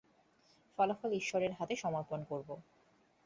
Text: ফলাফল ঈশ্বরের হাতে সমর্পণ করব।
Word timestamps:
ফলাফল 0.77 1.11
ঈশ্বরের 1.13 1.51
হাতে 1.51 1.75
সমর্পণ 1.75 2.19
করব। 2.23 2.49